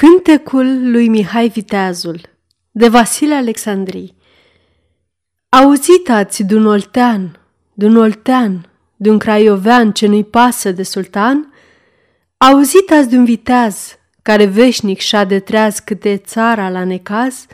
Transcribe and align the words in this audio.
Cântecul 0.00 0.90
lui 0.90 1.08
Mihai 1.08 1.48
Viteazul 1.48 2.20
de 2.70 2.88
Vasile 2.88 3.34
Alexandrii 3.34 4.16
Auzit 5.48 6.10
ați 6.10 6.42
de 6.42 6.54
un 6.54 6.66
oltean, 6.66 7.38
de 7.74 7.86
un 7.86 7.96
oltean, 7.96 8.70
de 8.96 9.10
un 9.10 9.18
craiovean 9.18 9.92
ce 9.92 10.06
nu-i 10.06 10.24
pasă 10.24 10.72
de 10.72 10.82
sultan? 10.82 11.52
Auzit 12.36 12.90
ați 12.90 13.08
de 13.08 13.16
un 13.16 13.24
viteaz 13.24 13.98
care 14.22 14.44
veșnic 14.44 14.98
și-a 14.98 15.24
de 15.24 15.38
treaz 15.38 15.78
câte 15.78 16.16
țara 16.16 16.70
la 16.70 16.84
necaz? 16.84 17.46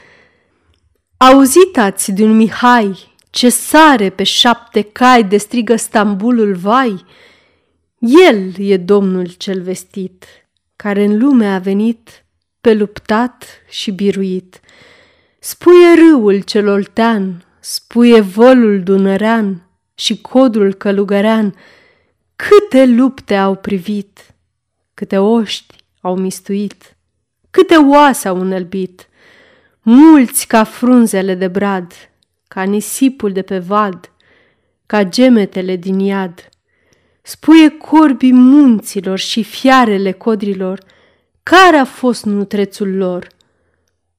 Auzit 1.17 1.79
ați 1.79 2.13
de 2.13 2.25
un 2.25 2.37
Mihai 2.37 3.15
ce 3.31 3.49
sare 3.49 4.11
pe 4.11 4.23
șapte 4.23 4.83
cai 4.83 5.25
de 5.25 5.37
strigă 5.37 5.77
Stambulul 5.77 6.55
vai? 6.55 7.05
El 7.99 8.53
e 8.59 8.77
domnul 8.77 9.27
cel 9.27 9.63
vestit, 9.63 10.25
care 10.77 11.05
în 11.05 11.19
lume 11.19 11.47
a 11.47 11.59
venit 11.59 12.25
pe 12.67 12.75
luptat 12.75 13.45
și 13.68 13.90
biruit. 13.90 14.61
Spuie 15.39 15.95
râul 15.95 16.40
cel 16.40 16.68
oltean, 16.68 17.45
spuie 17.61 18.21
vălul 18.21 18.82
dunărean 18.82 19.68
și 19.95 20.21
codul 20.21 20.75
călugărean, 20.75 21.54
câte 22.37 22.87
lupte 22.87 23.37
au 23.37 23.54
privit, 23.54 24.35
câte 24.95 25.18
oști 25.18 25.75
au 26.00 26.17
mistuit, 26.17 26.96
câte 27.50 27.75
oase 27.75 28.29
au 28.29 28.40
înălbit, 28.40 29.09
mulți 29.82 30.46
ca 30.46 30.64
frunzele 30.64 31.35
de 31.35 31.48
brad, 31.48 31.93
ca 32.48 32.62
nisipul 32.62 33.33
de 33.33 33.42
pe 33.42 33.59
vad, 33.59 34.12
ca 34.87 35.05
gemetele 35.05 35.77
din 35.77 35.98
iad. 35.98 36.48
Spuie 37.23 37.69
corbii 37.69 38.33
munților 38.33 39.19
și 39.19 39.42
fiarele 39.42 40.12
codrilor, 40.12 40.95
care 41.50 41.77
a 41.77 41.84
fost 41.84 42.25
nutrețul 42.25 42.97
lor? 42.97 43.27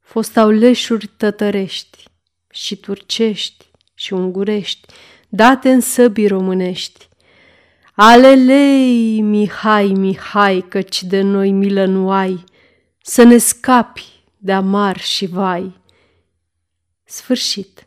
Fostau 0.02 0.50
leșuri 0.50 1.08
tătărești 1.08 2.04
și 2.50 2.76
turcești 2.76 3.66
și 3.94 4.14
ungurești, 4.14 4.94
date 5.30 5.70
în 5.72 5.80
săbii 5.80 6.28
românești. 6.28 7.10
Alelei, 7.94 9.22
Mihai, 9.22 9.88
Mihai, 9.88 10.66
căci 10.70 11.04
de 11.04 11.22
noi 11.22 11.52
milă 11.52 11.86
nu 11.86 12.12
ai, 12.12 12.44
să 13.02 13.24
ne 13.24 13.38
scapi 13.38 14.24
de 14.38 14.52
amar 14.54 15.00
și 15.00 15.26
vai. 15.26 15.82
Sfârșit. 17.04 17.87